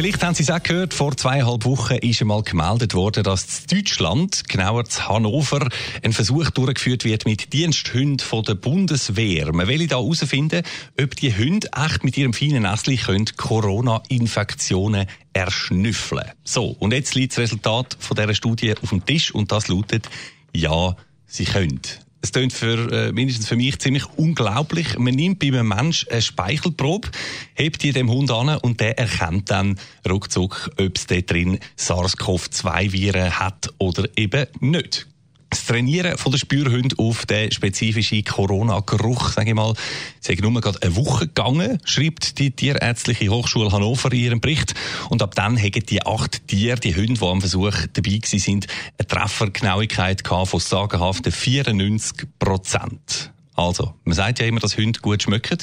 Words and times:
Vielleicht 0.00 0.24
haben 0.24 0.34
Sie 0.34 0.44
es 0.44 0.50
auch 0.50 0.62
gehört, 0.62 0.94
vor 0.94 1.14
zweieinhalb 1.14 1.66
Wochen 1.66 1.96
ist 1.96 2.22
einmal 2.22 2.42
gemeldet 2.42 2.94
worden, 2.94 3.22
dass 3.22 3.64
in 3.68 3.76
Deutschland, 3.76 4.48
genauer 4.48 4.86
in 4.86 5.08
Hannover, 5.08 5.68
ein 6.02 6.14
Versuch 6.14 6.48
durchgeführt 6.48 7.04
wird 7.04 7.26
mit 7.26 7.52
Diensthunden 7.52 8.18
von 8.18 8.42
der 8.42 8.54
Bundeswehr. 8.54 9.52
Man 9.52 9.68
will 9.68 9.86
da 9.86 9.96
herausfinden, 9.96 10.62
ob 10.98 11.16
die 11.16 11.36
Hunde 11.36 11.68
echt 11.76 12.02
mit 12.02 12.16
ihrem 12.16 12.32
feinen 12.32 12.62
Näschen 12.62 13.26
Corona-Infektionen 13.36 15.06
erschnüffeln 15.34 16.30
So, 16.44 16.74
und 16.78 16.94
jetzt 16.94 17.14
liegt 17.14 17.32
das 17.32 17.40
Resultat 17.40 17.98
von 18.00 18.16
dieser 18.16 18.34
Studie 18.34 18.72
auf 18.82 18.88
dem 18.88 19.04
Tisch 19.04 19.34
und 19.34 19.52
das 19.52 19.68
lautet, 19.68 20.08
ja, 20.54 20.96
sie 21.26 21.44
können. 21.44 21.78
Es 22.22 22.32
klingt 22.32 22.52
für, 22.52 22.92
äh, 22.92 23.12
mindestens 23.12 23.48
für 23.48 23.56
mich 23.56 23.78
ziemlich 23.78 24.04
unglaublich. 24.16 24.98
Man 24.98 25.14
nimmt 25.14 25.38
bei 25.38 25.48
einem 25.48 25.68
Menschen 25.68 26.10
eine 26.10 26.20
Speichelprobe, 26.20 27.08
hebt 27.54 27.82
die 27.82 27.92
dem 27.92 28.10
Hund 28.10 28.30
an 28.30 28.58
und 28.58 28.80
der 28.80 28.98
erkennt 28.98 29.50
dann 29.50 29.78
ruckzuck, 30.08 30.70
ob 30.78 30.96
es 30.96 31.06
dort 31.06 31.30
drin 31.30 31.58
SARS-CoV-2-Viren 31.76 33.38
hat 33.38 33.72
oder 33.78 34.06
eben 34.16 34.46
nicht. 34.60 35.09
Das 35.50 35.66
Trainieren 35.66 36.16
von 36.16 36.30
der 36.30 36.38
Spürhunde 36.38 36.94
auf 36.98 37.26
den 37.26 37.50
spezifischen 37.50 38.22
Corona-Geruch, 38.24 39.30
sage 39.30 39.50
ich 39.50 39.54
mal, 39.56 39.74
sei 40.20 40.36
nur 40.40 40.60
gerade 40.60 40.80
eine 40.80 40.94
Woche 40.94 41.26
gegangen, 41.26 41.80
schreibt 41.84 42.38
die 42.38 42.52
Tierärztliche 42.52 43.28
Hochschule 43.30 43.72
Hannover 43.72 44.12
in 44.12 44.18
ihrem 44.20 44.40
Bericht. 44.40 44.74
Und 45.08 45.22
ab 45.22 45.34
dann 45.34 45.58
haben 45.58 45.86
die 45.86 46.06
acht 46.06 46.46
Tiere, 46.46 46.78
die 46.78 46.94
Hunde, 46.94 47.14
die 47.14 47.26
am 47.26 47.40
Versuch 47.40 47.74
dabei 47.92 48.20
sind, 48.22 48.68
eine 48.96 49.08
Treffergenauigkeit 49.08 50.26
von 50.26 50.60
sagenhaften 50.60 51.32
94 51.32 52.28
Prozent. 52.38 53.32
Also, 53.60 53.92
man 54.04 54.14
sagt 54.14 54.38
ja 54.38 54.46
immer, 54.46 54.58
dass 54.58 54.78
Hunde 54.78 55.00
gut 55.00 55.22
schmecken, 55.22 55.58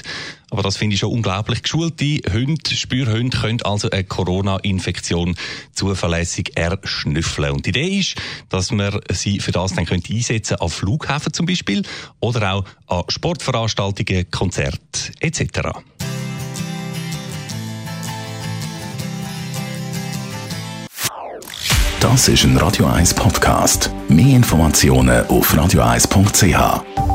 aber 0.52 0.62
das 0.62 0.78
finde 0.78 0.94
ich 0.94 1.00
schon 1.00 1.12
unglaublich. 1.12 1.64
Geschulte 1.64 2.22
Hunde, 2.32 2.76
Spürhunde 2.76 3.36
können 3.36 3.64
also 3.64 3.90
eine 3.90 4.04
Corona-Infektion 4.04 5.36
zuverlässig 5.74 6.56
erschnüffeln. 6.56 7.54
Und 7.54 7.66
die 7.66 7.72
Idee 7.72 7.98
ist, 7.98 8.14
dass 8.50 8.72
man 8.72 9.00
sie 9.12 9.40
für 9.40 9.52
das 9.52 9.74
dann 9.74 9.88
könnte 9.88 10.14
einsetzen 10.14 10.58
an 10.58 10.70
Flughäfen 10.70 11.34
zum 11.34 11.48
Beispiel 11.48 11.82
oder 12.20 12.54
auch 12.54 12.66
an 12.86 13.04
Sportveranstaltungen, 13.08 14.30
Konzerten 14.30 14.80
etc. 15.20 15.70
Das 22.00 22.28
ist 22.28 22.44
ein 22.44 22.58
Radio 22.58 22.86
1 22.86 23.16
Podcast. 23.16 23.90
Mehr 24.08 24.36
Informationen 24.36 25.26
auf 25.26 25.52
radio1.ch. 25.52 27.07